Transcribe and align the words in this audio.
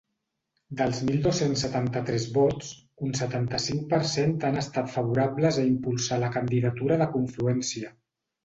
Dels 0.77 1.01
mil 1.09 1.19
dos-cents 1.25 1.65
setanta-tres 1.65 2.25
vots, 2.37 2.71
un 3.09 3.13
setanta-cinc 3.19 3.85
per 3.93 4.01
cent 4.15 4.33
han 4.49 4.57
estat 4.65 4.89
favorables 4.97 5.61
a 5.61 5.67
impulsar 5.73 6.21
la 6.25 6.35
candidatura 6.39 6.99
de 7.05 7.13
confluència. 7.19 7.95